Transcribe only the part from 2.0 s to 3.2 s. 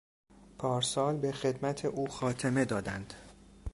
خاتمه دادند.